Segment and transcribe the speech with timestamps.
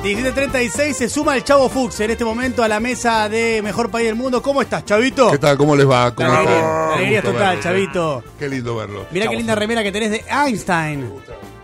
[0.00, 4.06] 17.36 se suma el Chavo Fuchs en este momento a la mesa de Mejor País
[4.06, 4.40] del Mundo.
[4.40, 5.28] ¿Cómo estás, Chavito?
[5.32, 5.58] ¿Qué tal?
[5.58, 6.14] ¿Cómo les va?
[6.14, 6.92] ¿Cómo La están?
[6.92, 7.60] alegría, total, ¿eh?
[7.60, 8.22] Chavito.
[8.38, 9.06] Qué lindo verlo.
[9.10, 11.10] Mirá qué linda remera que tenés de Einstein.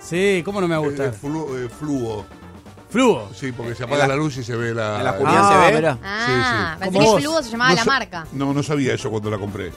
[0.01, 1.13] Sí, ¿cómo no me va a Es gustar?
[1.13, 2.27] de flu- eh, fluo.
[2.91, 3.31] Fluo.
[3.33, 4.99] Sí, porque se apaga la luz y se ve la.
[4.99, 5.77] En la oscuridad Ah, se ve.
[5.77, 5.99] mirá.
[6.03, 6.79] Ah, Sí, sí.
[6.81, 7.23] pensé Como que vos.
[7.23, 8.27] Fluo se llamaba No la sa- marca.
[8.33, 9.71] No, no sabía eso cuando la compré.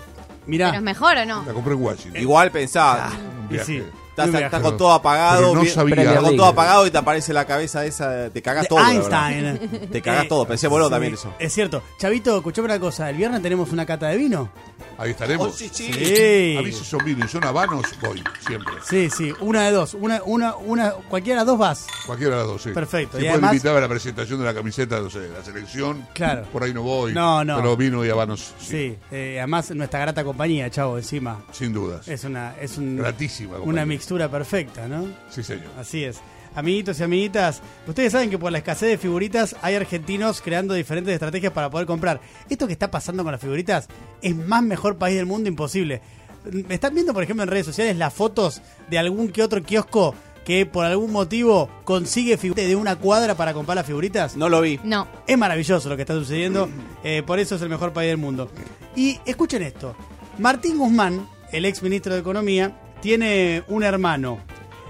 [0.48, 0.70] Mirá.
[0.70, 1.44] Pero es mejor o no?
[1.46, 2.20] La compré en Washington.
[2.24, 3.66] Igual pensá, Un y viaje.
[3.66, 3.84] sí.
[4.26, 5.96] Estás, con todo apagado, Pero no bien- sabía.
[6.04, 8.80] estás con todo apagado y te aparece la cabeza esa, te cagás De todo.
[8.80, 9.88] Einstein.
[9.92, 11.34] Te cagás Eh, todo, pensé sí, también eso.
[11.40, 11.82] Es cierto.
[12.00, 13.10] Chavito, escuchame una cosa.
[13.10, 14.50] El viernes tenemos una cata de vino.
[14.98, 15.48] Ahí estaremos.
[15.48, 15.92] Oh, sí, sí.
[15.94, 16.56] Sí.
[16.58, 18.74] A mí si son vino y son habanos, voy, siempre.
[18.90, 19.32] Sí, sí.
[19.42, 19.94] Una de dos.
[19.94, 20.92] Una, una, una.
[20.92, 21.88] Cualquiera de las dos vas.
[22.06, 22.70] Cualquiera de las dos, sí.
[22.72, 23.18] Perfecto.
[23.18, 25.44] Si Y pueden además- invitar a la presentación de la camiseta, no sé, de la
[25.44, 26.08] selección.
[26.14, 26.44] Claro.
[26.52, 27.14] Por ahí no voy.
[27.14, 27.58] No, no.
[27.58, 28.66] Pero vino y habanos, sí.
[28.78, 28.98] Sí.
[29.12, 31.40] eh, además, nuestra grata compañía, Chavo, encima.
[31.52, 32.08] Sin dudas.
[32.08, 32.56] Es una.
[32.60, 33.50] Es un, Gratísima.
[33.52, 33.86] una compañía.
[34.08, 35.06] Mixtura perfecta, ¿no?
[35.30, 35.66] Sí, señor.
[35.78, 36.22] Así es.
[36.56, 41.14] Amiguitos y amiguitas, ustedes saben que por la escasez de figuritas hay argentinos creando diferentes
[41.14, 42.22] estrategias para poder comprar.
[42.50, 43.90] Esto que está pasando con las figuritas
[44.22, 46.02] es más mejor país del mundo imposible.
[46.46, 50.16] Me están viendo, por ejemplo, en redes sociales las fotos de algún que otro kiosco
[50.46, 54.38] que por algún motivo consigue figuritas de una cuadra para comprar las figuritas.
[54.38, 54.80] No lo vi.
[54.86, 55.06] No.
[55.28, 56.70] Es maravilloso lo que está sucediendo,
[57.04, 58.50] eh, por eso es el mejor país del mundo.
[58.96, 59.98] Y escuchen esto,
[60.40, 62.74] Martín Guzmán, el ex ministro de Economía,
[63.08, 64.38] tiene un hermano.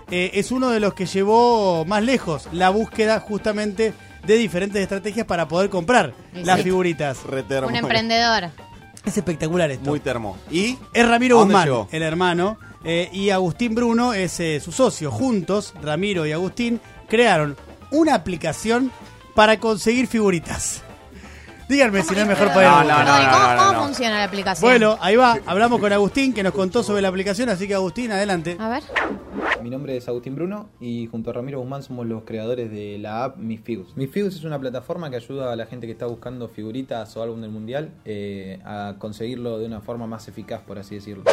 [0.09, 3.93] Eh, es uno de los que llevó más lejos la búsqueda justamente
[4.25, 6.63] de diferentes estrategias para poder comprar Sí, las sí.
[6.63, 7.21] figuritas.
[7.25, 7.67] Re termo.
[7.67, 8.49] Un emprendedor.
[9.05, 9.91] Es espectacular esto.
[9.91, 10.35] Muy termo.
[10.49, 10.79] ¿Y?
[10.93, 11.87] Es Ramiro ¿A dónde Guzmán, llegó?
[11.91, 15.11] el hermano, eh, y Agustín Bruno es eh, su socio.
[15.11, 17.55] Juntos, Ramiro y Agustín, crearon
[17.91, 18.91] una aplicación
[19.35, 20.81] para conseguir figuritas.
[21.67, 23.71] Díganme si no es mejor para No, el no, no, Perdón, ¿y ¿Cómo, no, cómo
[23.73, 23.83] no.
[23.83, 24.69] funciona la aplicación?
[24.69, 25.37] Bueno, ahí va.
[25.45, 28.55] Hablamos con Agustín que nos contó sobre la aplicación, así que Agustín, adelante.
[28.59, 28.83] A ver.
[29.61, 33.25] Mi nombre es Agustín Bruno y junto a Ramiro Guzmán somos los creadores de la
[33.25, 37.17] app Mis Figus es una plataforma que ayuda a la gente que está buscando figuritas
[37.17, 41.23] o álbum del mundial eh, a conseguirlo de una forma más eficaz, por así decirlo.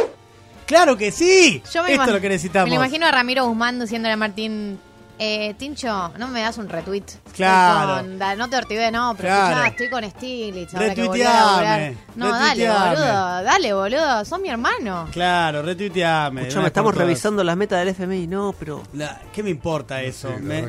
[0.66, 1.62] ¡Claro que sí!
[1.72, 2.70] Yo me Esto es lo que necesitamos.
[2.70, 4.78] Me lo imagino a Ramiro Guzmán diciéndole a Martín.
[5.18, 7.04] Eh, Tincho, ¿no me das un retweet?
[7.34, 7.96] Claro.
[7.98, 9.46] Estoy con- da- no te ortivé, no, pero Claro.
[9.64, 10.74] escuchá, estoy con Stiglitz.
[10.74, 11.94] ahora que volví a Retuiteame, laburar.
[12.16, 13.42] No, dale, boludo.
[13.44, 14.24] Dale, boludo.
[14.24, 15.08] Sos mi hermano.
[15.12, 16.40] Claro, retuiteame.
[16.42, 17.06] de Escuchame, estamos todas.
[17.06, 18.26] revisando las metas del FMI.
[18.26, 18.82] No, pero.
[18.92, 20.30] La- ¿Qué me importa eso?
[20.36, 20.64] Sí, Me-.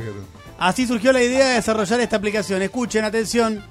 [0.60, 2.62] Así surgió la idea de desarrollar esta aplicación.
[2.62, 3.64] Escuchen, atención.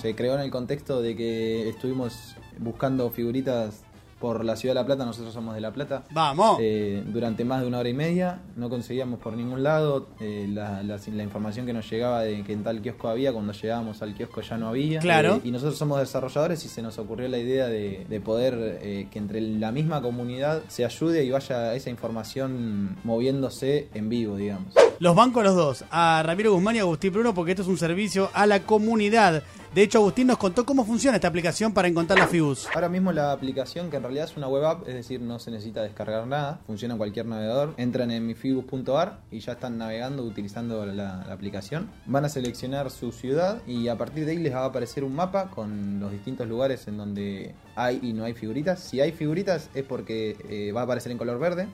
[0.00, 3.82] Se creó en el contexto de que estuvimos buscando figuritas
[4.18, 6.04] por la ciudad de La Plata, nosotros somos de La Plata.
[6.12, 6.58] Vamos.
[6.60, 10.82] Eh, durante más de una hora y media no conseguíamos por ningún lado eh, la,
[10.82, 14.14] la- la información que nos llegaba de que en tal kiosco había, cuando llegábamos al
[14.14, 15.00] kiosco ya no había.
[15.00, 15.36] Claro.
[15.36, 19.08] Eh, y nosotros somos desarrolladores y se nos ocurrió la idea de, de poder eh,
[19.10, 24.72] que entre la misma comunidad se ayude y vaya esa información moviéndose en vivo, digamos.
[24.98, 27.76] Los bancos los dos, a Ramiro Guzmán y a Agustín Bruno, porque esto es un
[27.76, 29.42] servicio a la comunidad.
[29.76, 32.66] De hecho, Agustín nos contó cómo funciona esta aplicación para encontrar las FIUs.
[32.74, 35.50] Ahora mismo la aplicación, que en realidad es una web app, es decir, no se
[35.50, 37.74] necesita descargar nada, funciona en cualquier navegador.
[37.76, 41.90] Entran en mifibus.ar y ya están navegando utilizando la, la aplicación.
[42.06, 45.14] Van a seleccionar su ciudad y a partir de ahí les va a aparecer un
[45.14, 48.80] mapa con los distintos lugares en donde hay y no hay figuritas.
[48.80, 51.68] Si hay figuritas es porque eh, va a aparecer en color verde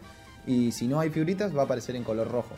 [0.45, 2.57] y si no hay figuritas va a aparecer en color rojo.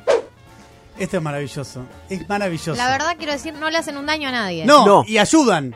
[0.98, 1.84] Esto es maravilloso.
[2.08, 2.74] Es maravilloso.
[2.74, 4.64] La verdad, quiero decir, no le hacen un daño a nadie.
[4.64, 5.04] No, No.
[5.06, 5.74] y ayudan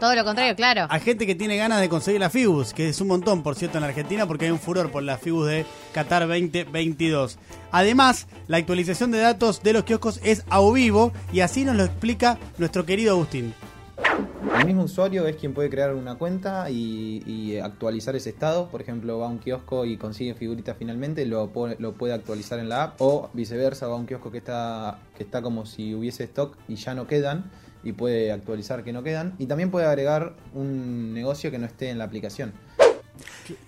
[0.00, 0.86] Todo lo contrario, claro.
[0.90, 3.78] a gente que tiene ganas de conseguir las FIBUS, que es un montón, por cierto,
[3.78, 7.38] en la Argentina, porque hay un furor por las FIBUS de Qatar 2022.
[7.70, 11.84] Además, la actualización de datos de los kioscos es a vivo y así nos lo
[11.84, 13.54] explica nuestro querido Agustín.
[14.58, 18.68] El mismo usuario es quien puede crear una cuenta y, actualizar ese estado.
[18.68, 22.68] Por ejemplo, va a un kiosco y consigue figuritas finalmente, lo, lo puede actualizar en
[22.68, 23.00] la app.
[23.00, 26.74] O viceversa, va a un kiosco que está, que está como si hubiese stock y
[26.74, 27.50] ya no quedan
[27.84, 29.36] y puede actualizar que no quedan.
[29.38, 32.52] Y también puede agregar un negocio que no esté en la aplicación.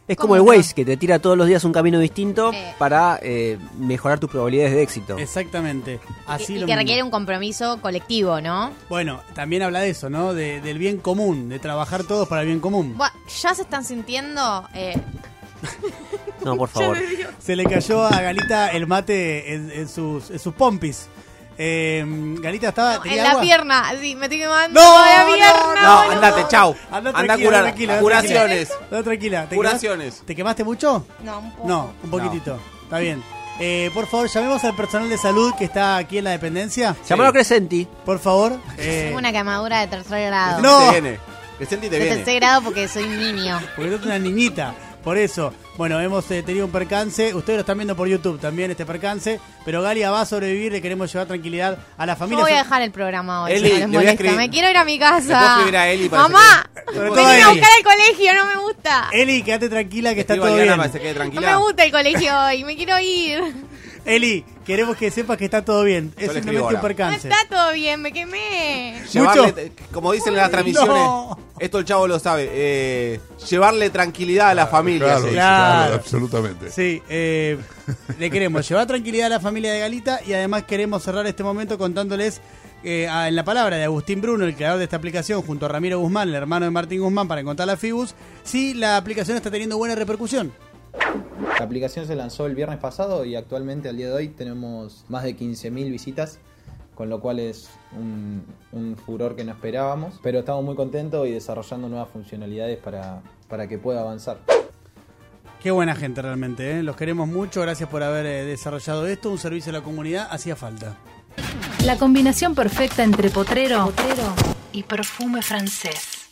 [0.09, 0.49] Es ¿Cómo como el no?
[0.49, 2.75] Waze, que te tira todos los días un camino distinto Eh.
[2.78, 5.16] para eh, mejorar tus probabilidades de éxito.
[5.19, 6.00] Exactamente.
[6.27, 6.81] Así y, y lo que mismo.
[6.81, 8.72] requiere un compromiso colectivo, ¿no?
[8.89, 10.34] Bueno, también habla de eso, ¿no?
[10.34, 12.97] De- del bien común, de trabajar todos para el bien común.
[12.97, 13.10] Buah,
[13.42, 14.69] ya se están sintiendo.
[14.74, 15.01] eh,
[16.45, 16.98] No, por favor.
[17.39, 21.09] Se le cayó a Galita el mate en, en sus, en sus pompis.
[21.62, 22.03] Eh,
[22.41, 22.95] Galita estaba.
[22.97, 23.42] en ¿tenía la agua?
[23.42, 24.80] pierna, sí, me estoy quemando.
[24.80, 25.83] No, la no, pierna.
[25.83, 26.12] No, boludo.
[26.12, 26.74] andate, chau.
[26.91, 27.62] Anda Anda a curar.
[27.65, 28.68] tranquila, Curaciones.
[28.68, 28.86] tranquila.
[28.91, 29.47] Anda tranquila.
[29.47, 30.15] ¿Te Curaciones.
[30.15, 31.07] quemaste- ¿Te quemaste mucho?
[31.22, 31.68] No, un poco.
[31.68, 32.59] No, un poquitito.
[32.84, 33.22] Está bien.
[33.59, 36.97] Eh, por favor, llamemos al personal de salud que está aquí en la dependencia.
[37.07, 37.86] Llamalo a Crescenti.
[38.07, 38.59] Por favor.
[38.78, 40.62] Eh, una quemadura de tercer grado.
[40.62, 40.86] No.
[40.91, 41.18] Te viene.
[41.59, 42.16] Presente y te De viene.
[42.16, 43.60] tercer grado porque soy un niño.
[43.77, 44.72] Porque sos una niñita.
[45.04, 45.53] Por eso.
[45.80, 47.34] Bueno, hemos eh, tenido un percance.
[47.34, 49.41] Ustedes lo están viendo por YouTube también, este percance.
[49.65, 50.71] Pero Galia va a sobrevivir.
[50.72, 52.42] Le queremos llevar tranquilidad a la Yo familia.
[52.44, 53.53] voy a dejar el programa hoy.
[53.53, 54.12] Eli, si no les le voy a molesta.
[54.12, 55.50] escribir- Me quiero ir a mi ¿Le puedo casa.
[55.53, 57.60] escribir a Eli para Mamá, que- Sobre todo venime a Eli.
[57.60, 59.09] buscar al colegio, no me gusta.
[59.10, 60.77] Eli, quédate tranquila que está Escribo a todo Diana bien.
[60.77, 61.50] para que se quede No tranquila.
[61.50, 63.54] me gusta el colegio hoy, me quiero ir.
[64.04, 66.12] Eli, queremos que sepas que está todo bien.
[66.16, 66.76] Es simplemente un ahora.
[66.78, 67.28] No percance.
[67.28, 69.02] está todo bien, me quemé.
[69.12, 71.38] Llevarle, como dicen en las transmisiones, No.
[71.58, 75.06] esto el chavo lo sabe, eh, llevarle tranquilidad a la familia.
[75.16, 75.22] Claro.
[75.28, 75.32] Claro.
[75.32, 76.70] claro, absolutamente.
[76.70, 77.58] Sí, eh,
[78.18, 81.76] le queremos llevar tranquilidad a la familia de Galita y además queremos cerrar este momento
[81.76, 82.41] contándoles
[82.82, 85.98] eh, en la palabra de Agustín Bruno, el creador de esta aplicación, junto a Ramiro
[85.98, 89.76] Guzmán, el hermano de Martín Guzmán, para encontrar la Fibus, si la aplicación está teniendo
[89.76, 90.52] buena repercusión.
[91.59, 95.25] La aplicación se lanzó el viernes pasado y actualmente al día de hoy tenemos más
[95.25, 96.39] de 15.000 visitas,
[96.95, 101.33] con lo cual es un, un furor que no esperábamos, pero estamos muy contentos y
[101.33, 104.39] desarrollando nuevas funcionalidades para, para que pueda avanzar.
[105.63, 106.83] Qué buena gente realmente, ¿eh?
[106.83, 110.57] los queremos mucho, gracias por haber eh, desarrollado esto, un servicio a la comunidad, hacía
[110.57, 110.97] falta.
[111.84, 113.93] La combinación perfecta entre potrero,
[114.72, 116.28] y perfume francés.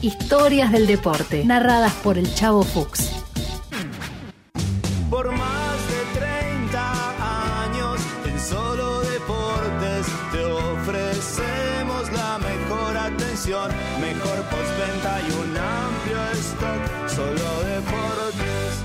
[0.00, 3.07] Historias del deporte, narradas por el Chavo Fuchs.
[5.10, 13.70] Por más de 30 años en solo deportes te ofrecemos la mejor atención,
[14.02, 17.08] mejor postventa y un amplio stock.
[17.08, 18.84] Solo deportes.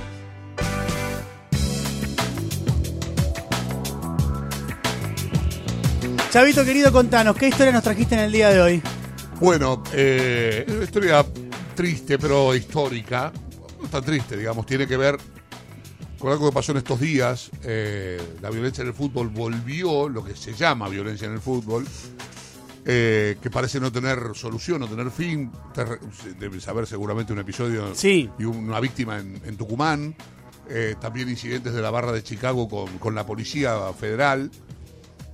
[6.31, 8.81] Chavito querido, contanos, ¿qué historia nos trajiste en el día de hoy?
[9.41, 11.25] Bueno, eh, es una historia
[11.75, 13.33] triste, pero histórica.
[13.81, 15.17] No tan triste, digamos, tiene que ver
[16.23, 17.51] con algo que pasó en estos días.
[17.63, 21.85] Eh, la violencia en el fútbol volvió, lo que se llama violencia en el fútbol,
[22.85, 25.51] eh, que parece no tener solución, no tener fin.
[26.09, 28.29] Usted debe saber seguramente un episodio Sí.
[28.39, 30.15] y una víctima en, en Tucumán.
[30.69, 34.49] Eh, también incidentes de la barra de Chicago con, con la policía federal.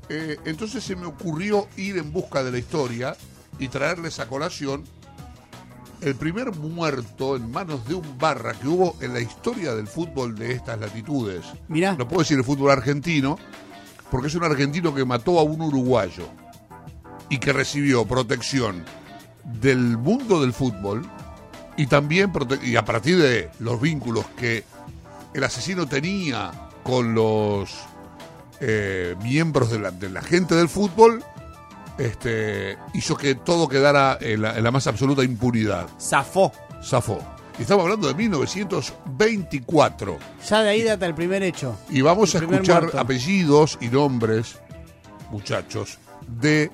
[0.09, 3.15] Entonces se me ocurrió ir en busca de la historia
[3.59, 4.85] y traerles a colación
[6.01, 10.35] el primer muerto en manos de un barra que hubo en la historia del fútbol
[10.35, 11.45] de estas latitudes.
[11.67, 11.95] Mirá.
[11.95, 13.37] No puedo decir el fútbol argentino,
[14.09, 16.27] porque es un argentino que mató a un uruguayo
[17.29, 18.83] y que recibió protección
[19.61, 21.05] del mundo del fútbol
[21.77, 22.31] y también
[22.63, 24.63] y a partir de los vínculos que
[25.33, 26.51] el asesino tenía
[26.83, 27.71] con los
[28.59, 31.23] eh, miembros de la, de la gente del fútbol,
[31.99, 35.87] este, hizo que todo quedara en la, en la más absoluta impunidad.
[35.99, 36.51] Zafó.
[36.83, 37.19] Zafó.
[37.59, 40.17] Y estamos hablando de 1924.
[40.49, 41.77] Ya de ahí data el primer hecho.
[41.89, 42.99] Y vamos El a escuchar muerto.
[42.99, 44.57] apellidos y nombres,
[45.31, 45.97] muchachos,
[46.27, 46.71] de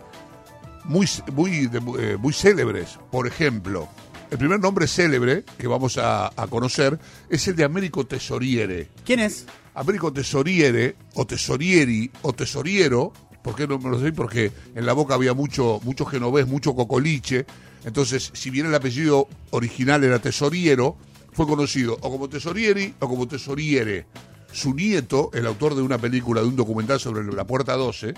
[0.83, 2.99] muy, muy, de- eh, muy célebres.
[3.11, 3.87] Por ejemplo,
[4.29, 6.99] el primer nombre célebre que vamos a, a conocer
[7.29, 8.89] es el de Américo Tesoriere.
[9.03, 9.45] ¿Quién es?
[9.73, 13.11] Américo Tesoriere, o Tesorieri, o Tesoriero,
[13.45, 14.11] ¿por qué no me lo sé?
[14.11, 17.45] Porque en la boca había mucho, mucho genovés, mucho cocoliche.
[17.83, 20.97] Entonces, si bien el apellido original era Tesoriero,
[21.31, 24.07] fue conocido o como Tesorieri o como Tesoriere.
[24.51, 28.15] Su nieto, el autor de una película, de un documental sobre la Puerta 12,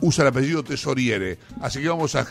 [0.00, 1.40] usa el apellido Tesoriere.
[1.60, 2.24] Así que vamos a,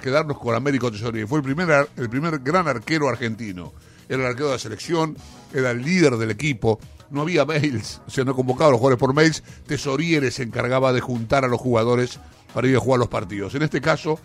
[0.00, 1.28] quedarnos con Américo Tesoriere.
[1.28, 3.72] Fue el primer, el primer gran arquero argentino.
[4.08, 5.16] Era el arquero de la selección,
[5.54, 6.80] era el líder del equipo.
[7.10, 9.42] No había mails, o sea, no convocaba a los jugadores por mails.
[9.66, 12.20] Tesoriere se encargaba de juntar a los jugadores
[12.52, 13.54] para ir a jugar los partidos.
[13.54, 14.18] En este caso,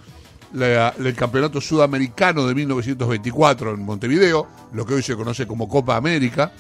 [0.54, 6.52] el campeonato sudamericano de 1924 en Montevideo, lo que hoy se conoce como Copa América.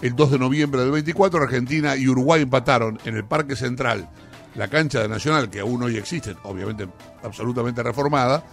[0.00, 4.08] El 2 de noviembre del 24, Argentina y Uruguay empataron en el Parque Central,
[4.54, 6.86] la cancha de Nacional, que aún hoy existe, obviamente
[7.24, 8.44] absolutamente reformada,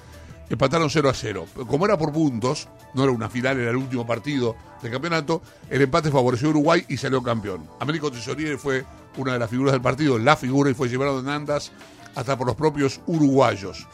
[0.49, 1.45] empataron 0 a 0.
[1.67, 5.81] Como era por puntos, no era una final, era el último partido del campeonato, el
[5.81, 7.67] empate favoreció a Uruguay y salió campeón.
[7.79, 8.85] Américo Tesoriere fue
[9.17, 11.71] una de las figuras del partido, la figura, y fue llevado en andas
[12.15, 13.87] hasta por los propios uruguayos.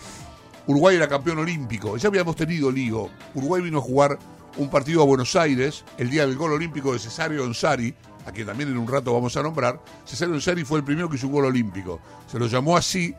[0.68, 1.98] Uruguay era campeón olímpico.
[1.98, 3.10] Ya habíamos tenido lío.
[3.34, 4.20] Uruguay vino a jugar
[4.58, 7.94] un partido a Buenos Aires el día del gol olímpico de Cesario Onsari,
[8.26, 9.82] a quien también en un rato vamos a nombrar.
[10.06, 12.00] Cesario Onsari fue el primero que hizo un gol olímpico.
[12.28, 13.16] Se lo llamó así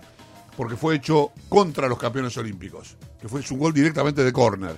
[0.57, 4.77] porque fue hecho contra los campeones olímpicos, que fue un gol directamente de córner.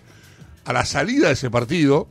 [0.64, 2.08] A la salida de ese partido,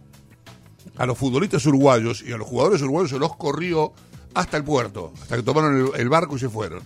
[0.97, 3.93] a los futbolistas uruguayos y a los jugadores uruguayos se los corrió
[4.35, 6.81] hasta el puerto, hasta que tomaron el, el barco y se fueron.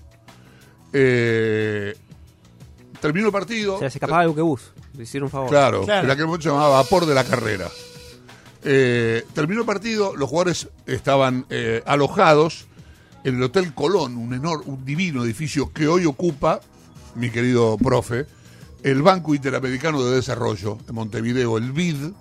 [0.94, 1.96] Eh,
[3.02, 3.76] terminó el partido.
[3.76, 4.72] O sea, se escapaba el buquebús.
[4.96, 5.50] Le hicieron un favor.
[5.50, 6.06] Claro, Claro.
[6.06, 7.70] en aquel momento se llamaba vapor de la carrera.
[8.64, 12.67] Eh, terminó el partido, los jugadores estaban eh, alojados
[13.28, 16.62] en el Hotel Colón, un, enor- un divino edificio que hoy ocupa,
[17.16, 18.26] mi querido profe,
[18.84, 22.12] el Banco Interamericano de Desarrollo de Montevideo, el BID,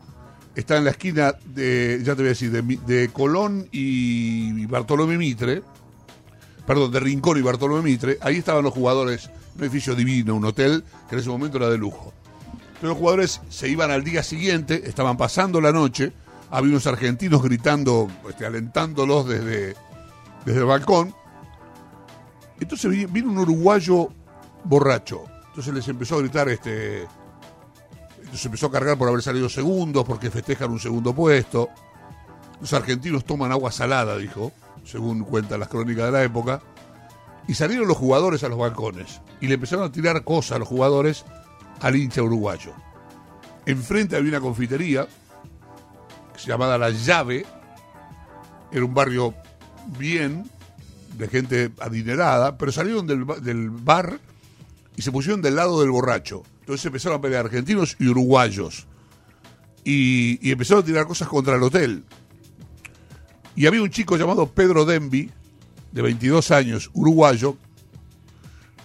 [0.56, 5.62] está en la esquina de, ya te voy a decir, de, Colón y Bartolomé Mitre,
[6.66, 10.82] perdón, de Rincón y Bartolomé Mitre, ahí estaban los jugadores, un edificio divino, un hotel
[11.08, 12.12] que en ese momento era de lujo.
[12.58, 16.12] Entonces los jugadores se iban al día siguiente, estaban pasando la noche,
[16.50, 19.76] había unos argentinos gritando, este, alentándolos desde,
[20.46, 21.14] desde el balcón.
[22.58, 24.08] Entonces vi- vino un uruguayo
[24.64, 25.24] borracho.
[25.48, 27.06] Entonces les empezó a gritar, este,
[28.32, 31.68] se empezó a cargar por haber salido segundos, porque festejan un segundo puesto.
[32.60, 34.52] Los argentinos toman agua salada, dijo,
[34.84, 36.62] según cuentan las crónicas de la época.
[37.48, 40.68] Y salieron los jugadores a los balcones y le empezaron a tirar cosas a los
[40.68, 41.24] jugadores
[41.80, 42.72] al hincha uruguayo.
[43.66, 45.06] Enfrente había una confitería
[46.46, 47.44] llamaba La Llave.
[48.70, 49.34] Era un barrio
[49.98, 50.44] bien,
[51.16, 54.18] de gente adinerada, pero salieron del, del bar
[54.96, 56.42] y se pusieron del lado del borracho.
[56.60, 58.86] Entonces empezaron a pelear argentinos y uruguayos.
[59.84, 62.04] Y, empezaron a tirar cosas contra el hotel.
[63.54, 65.30] Y había un chico llamado Pedro Denby,
[65.92, 67.56] de 22 años, uruguayo,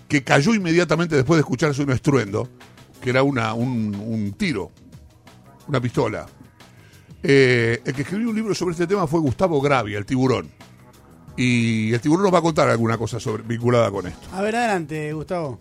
[0.08, 2.48] que cayó inmediatamente después de escucharse un estruendo,
[3.02, 4.72] que era una, un, un tiro,
[5.68, 6.28] una pistola.
[7.24, 10.50] Eh, el que escribió un libro sobre este tema fue Gustavo Gravia, el tiburón.
[11.44, 14.28] Y el tiburón nos va a contar alguna cosa sobre, vinculada con esto.
[14.32, 15.58] A ver, adelante, Gustavo.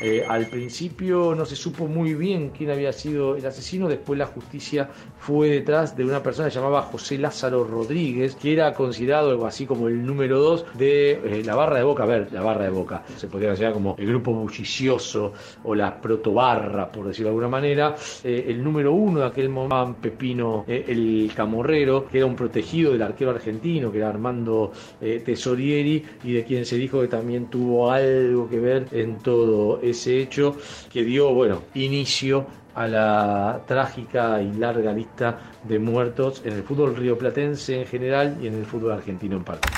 [0.00, 4.26] Eh, al principio no se supo muy bien quién había sido el asesino, después la
[4.26, 4.90] justicia
[5.24, 9.88] fue detrás de una persona llamada José Lázaro Rodríguez, que era considerado algo así como
[9.88, 12.02] el número dos de eh, la barra de Boca.
[12.02, 15.98] A ver, la barra de Boca se podría considerar como el grupo bullicioso o la
[15.98, 17.94] protobarra, por decirlo de alguna manera.
[18.22, 22.92] Eh, el número uno de aquel momento, Pepino, eh, el camorrero, que era un protegido
[22.92, 27.90] del arquero argentino, que era Armando Tesorieri, y de quien se dijo que también tuvo
[27.90, 30.56] algo que ver en todo ese hecho
[30.92, 36.96] que dio, bueno, inicio a la trágica y larga lista de muertos en el fútbol
[36.96, 39.68] rioplatense en general y en el fútbol argentino en parte.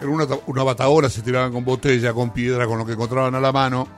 [0.00, 3.40] En una, una batadora se tiraban con botella, con piedra, con lo que encontraban a
[3.40, 3.88] la mano.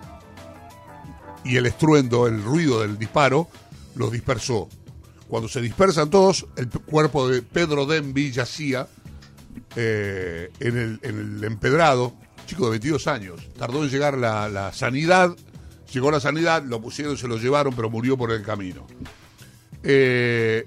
[1.44, 3.48] Y el estruendo, el ruido del disparo,
[3.94, 4.68] los dispersó.
[5.28, 8.86] Cuando se dispersan todos, el cuerpo de Pedro Denby yacía
[9.76, 12.14] eh, en, el, empedrado,
[12.46, 13.40] chico de 22 años.
[13.58, 15.34] Tardó en llegar la sanidad,
[15.92, 18.86] llegó la sanidad, lo pusieron, se lo llevaron, pero murió por el camino.
[19.82, 20.66] Eh,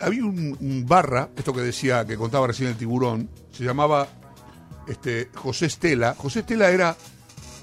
[0.00, 4.08] había un, barra, esto que decía, que contaba recién el tiburón, se llamaba
[4.88, 6.14] este, José Estela.
[6.16, 6.96] José Estela era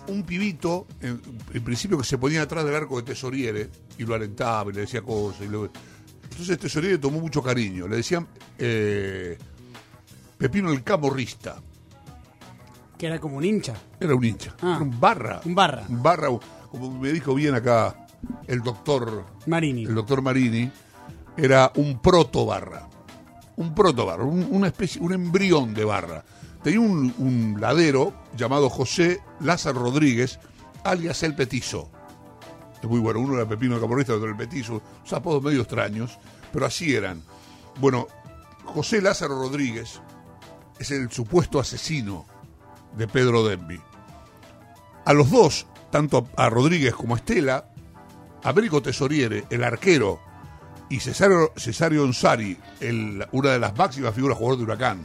[0.07, 1.21] un pibito, en,
[1.53, 4.81] en principio que se ponía atrás del arco de Tesoriere y lo alentaba y le
[4.81, 5.41] decía cosas.
[5.41, 5.71] y lo-
[6.29, 7.87] Entonces Tesoriere tomó mucho cariño.
[7.87, 9.37] Le decían eh,
[10.37, 11.61] Pepino el Camorrista.
[12.99, 13.73] Que era como un hincha.
[13.97, 14.53] Era un hincha.
[14.61, 14.73] Ah.
[14.75, 15.41] Era un barra.
[15.45, 15.85] Un barra.
[15.87, 16.27] Un barra,
[16.69, 18.07] como me dijo bien acá
[18.45, 19.85] el doctor Marini.
[19.85, 20.69] el doctor Marini,
[21.37, 22.89] era un proto barra.
[23.55, 26.25] Un proto barra, un, una especie, un embrión de barra.
[26.61, 30.37] Tenía un, un ladero llamado José Lázaro Rodríguez,
[30.83, 31.89] alias El Petizo.
[32.83, 36.19] Es muy bueno, uno era Pepino de Camorrista, otro el Petizo, unos apodos medio extraños,
[36.51, 37.23] pero así eran.
[37.79, 38.07] Bueno,
[38.65, 40.01] José Lázaro Rodríguez
[40.77, 42.25] es el supuesto asesino
[42.95, 43.79] de Pedro Denby.
[45.05, 47.65] A los dos, tanto a Rodríguez como a Estela,
[48.43, 50.19] Américo Tesoriere, el arquero,
[50.89, 54.99] y Cesario, Cesario Onsari, el- una de las máximas figuras jugador de Huracán,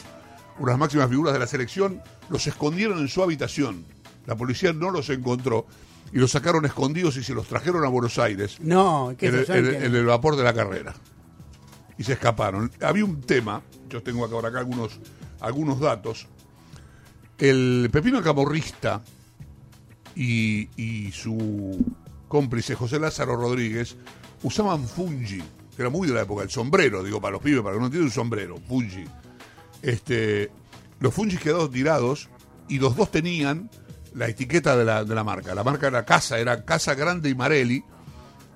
[0.59, 2.01] una de las máximas figuras de la selección,
[2.31, 3.85] los escondieron en su habitación.
[4.27, 5.67] La policía no los encontró
[6.13, 9.41] y los sacaron escondidos y se los trajeron a Buenos Aires No, ¿qué en el,
[9.41, 9.55] es eso?
[9.59, 10.95] en el- en el vapor de la carrera.
[11.99, 12.71] Y se escaparon.
[12.81, 14.99] Había un tema, yo tengo acá, ahora acá algunos,
[15.41, 16.27] algunos datos.
[17.39, 19.03] El Pepino Camorrista
[20.15, 21.85] y, su
[22.29, 23.97] cómplice José Lázaro Rodríguez
[24.43, 27.75] usaban fungi, que era muy de la época, el sombrero, digo, para los pibes, para
[27.75, 29.05] que no entiendan un sombrero, fungi.
[29.83, 30.51] Este,
[31.01, 32.29] los fungis quedaron tirados
[32.69, 33.71] y los dos tenían
[34.15, 35.55] la etiqueta de la, de la marca.
[35.55, 37.83] La marca era Casa, era Casa Grande y Marelli,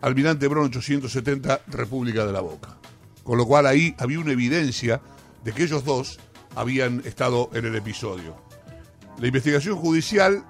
[0.01, 2.79] Almirante Bron 870, República de la Boca.
[3.25, 5.01] Con lo cual ahí había una evidencia
[5.45, 6.21] de que ellos dos
[6.55, 8.48] habían estado en el episodio.
[9.19, 10.45] La investigación judicial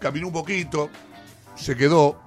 [0.00, 0.90] caminó un poquito,
[1.54, 2.20] se quedó.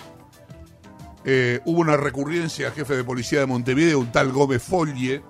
[1.25, 5.21] Eh, hubo una recurrencia al jefe de policía de Montevideo, un tal Gómez Folle.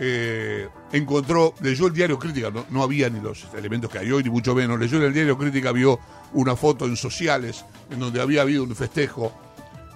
[0.00, 4.24] Eh, encontró, leyó el diario Crítica, no, no había ni los elementos que hay hoy,
[4.24, 4.78] ni mucho menos.
[4.78, 6.00] Leyó en el diario Crítica, vio
[6.32, 9.32] una foto en sociales en donde había habido un festejo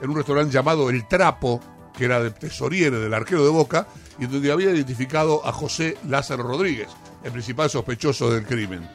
[0.00, 1.60] en un restaurante llamado El Trapo,
[1.96, 3.86] que era de tesoriere del arquero de Boca,
[4.18, 6.88] y donde había identificado a José Lázaro Rodríguez,
[7.24, 8.88] el principal sospechoso del crimen.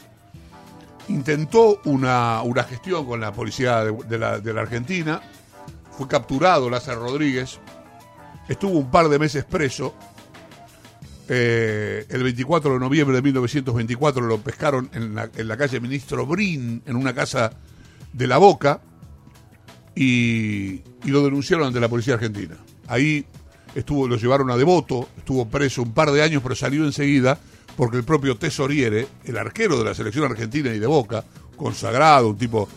[1.10, 5.22] Intentó una, una gestión con la policía de, la Argentina,
[5.92, 7.60] fue capturado Lázaro Rodríguez,
[8.48, 9.96] estuvo un par de meses preso.
[11.28, 16.26] Eh, el 24 de noviembre de 1924 lo pescaron en la, en la calle Ministro
[16.26, 17.52] Brin, en una casa
[18.14, 18.82] de La Boca,
[19.96, 22.56] y, y lo denunciaron ante la policía argentina.
[22.88, 23.26] Ahí
[23.74, 27.40] estuvo, lo llevaron a Devoto, estuvo preso un par de años, pero salió enseguida
[27.80, 31.24] porque el propio Tesoriere, el arquero de la selección argentina y de Boca,
[31.56, 32.68] consagrado, un tipo,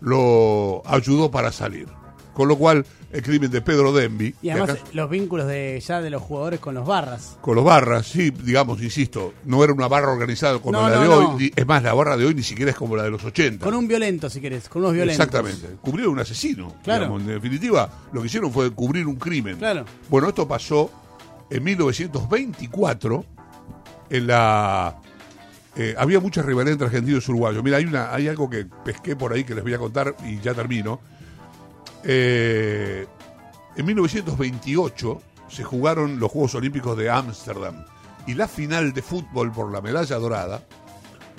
[0.00, 1.88] lo ayudó para salir.
[2.32, 6.00] Con lo cual, el crimen de Pedro Dembi, Y además acá- los vínculos de ya
[6.00, 7.36] de los jugadores con los barras.
[7.40, 11.08] con los barras, sí, digamos, insisto, no era una barra organizada como No, la de
[11.08, 11.38] hoy, no.
[11.38, 13.64] ni- es más, la barra de hoy ni siquiera es como la de los 80.
[13.66, 15.26] Con un violento, si querés, con unos violentos.
[15.26, 15.76] Exactamente.
[15.82, 16.72] Cubrieron un asesino.
[16.84, 17.06] Claro.
[17.06, 17.22] digamos.
[17.22, 19.56] En definitiva, lo que hicieron fue cubrir un crimen.
[19.58, 19.84] Claro.
[20.08, 20.88] Bueno, esto pasó
[21.50, 23.24] en 1924
[24.12, 25.00] en la...
[25.74, 27.64] eh, había mucha rivalidad entre argentinos y uruguayos.
[27.64, 27.78] Mira,
[28.12, 31.00] hay, algo que pesqué por ahí que les voy a contar y ya termino.
[32.04, 33.06] Eh,
[33.74, 37.86] en 1928 se jugaron los Juegos Olímpicos de Ámsterdam
[38.26, 40.62] y la final de fútbol por la medalla dorada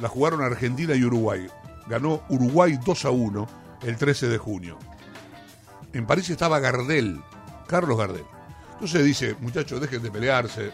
[0.02, 1.48] la jugaron Argentina y Uruguay.
[1.88, 3.48] Ganó Uruguay 2 a 1
[3.84, 4.80] el 13 de junio.
[5.94, 7.22] En París estaba Gardel,
[7.68, 8.26] Carlos Gardel.
[8.74, 10.72] Entonces dice, muchachos, dejen de pelearse.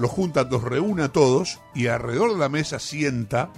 [0.00, 3.52] Los junta, los reúne a todos y alrededor de la mesa sienta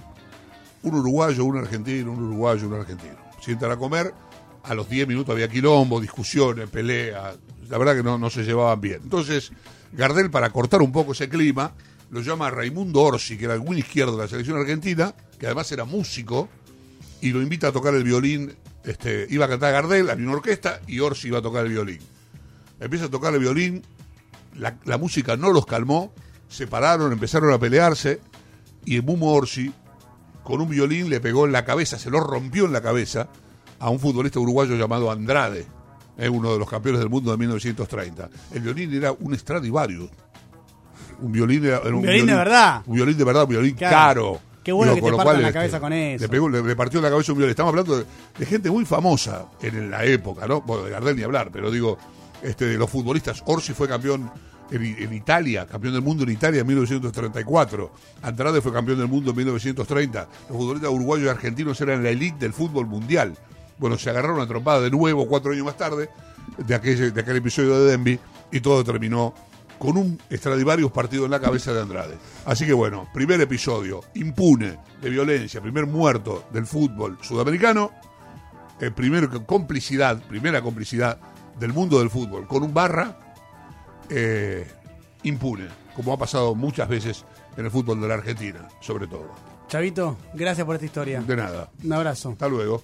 [0.81, 3.15] un uruguayo, un argentino, un uruguayo, un argentino.
[3.41, 4.13] Sientan a comer,
[4.63, 7.37] a los 10 minutos había quilombo, discusiones, peleas.
[7.69, 8.99] La verdad que no, no se llevaban bien.
[9.03, 9.53] Entonces,
[9.93, 11.75] Gardel, para cortar un poco ese clima,
[12.09, 15.45] lo llama a Raimundo Orsi, que era el win izquierdo de la selección argentina, que
[15.45, 16.49] además era músico,
[17.21, 18.53] y lo invita a tocar el violín.
[18.83, 21.99] Este, iba a cantar Gardel, había una orquesta, y Orsi iba a tocar el violín.
[22.81, 23.81] Empieza a tocar el violín,
[24.57, 26.13] la, la música no los calmó,
[26.53, 28.21] se pararon, empezaron a pelearse,
[28.85, 29.73] y el Mumo Orsi,
[30.43, 33.27] con un violín, le pegó en la cabeza, se lo rompió en la cabeza
[33.79, 35.65] a un futbolista uruguayo llamado Andrade,
[36.17, 38.29] eh, uno de los campeones del mundo de 1930.
[38.53, 40.09] El violín era un Stradivarius.
[41.21, 42.81] Un violín, era, era Un violín de verdad.
[42.85, 43.93] Un violín de verdad, un violín Claro.
[43.95, 44.39] caro.
[44.63, 46.23] Qué bueno que te partan cual, la este, cabeza con eso.
[46.23, 47.49] Le, pegó- le- le partió la cabeza un violín.
[47.51, 48.05] Estamos hablando de,
[48.37, 50.61] de gente muy famosa en la época, ¿no?
[50.61, 51.97] Bueno, de Gardel ni hablar, pero digo,
[52.41, 53.43] este, de los futbolistas.
[53.45, 54.31] Orsi fue campeón
[54.73, 57.91] en, Italia, campeón del mundo en Italia en 1934.
[58.23, 60.27] Andrade fue campeón del mundo en 1930.
[60.49, 63.37] Los futbolistas uruguayos y argentinos eran la elite del fútbol mundial.
[63.77, 66.09] Bueno, se agarraron a trompada de nuevo cuatro años más tarde
[66.57, 68.19] de aquel, de aquel episodio de Denby
[68.51, 69.33] y todo terminó
[69.77, 72.17] con un Stradivarius partido en la cabeza de Andrade.
[72.45, 77.91] Así que bueno, primer episodio impune de violencia, primer muerto del fútbol sudamericano,
[78.79, 81.19] eh, primer complicidad, primera complicidad
[81.59, 83.22] del mundo del fútbol con un barra
[84.09, 84.67] eh,
[85.23, 87.25] impune, como ha pasado muchas veces
[87.57, 89.29] en el fútbol de la Argentina, sobre todo.
[89.67, 91.21] Chavito, gracias por esta historia.
[91.21, 91.69] De nada.
[91.83, 92.31] Un abrazo.
[92.31, 92.83] Hasta luego.